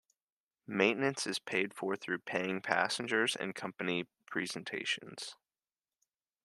Maintenance 0.65 1.27
is 1.27 1.37
paid 1.37 1.75
for 1.75 1.95
through 1.95 2.17
paying 2.17 2.59
passengers 2.59 3.35
and 3.35 3.53
company 3.53 4.07
presentations. 4.25 5.35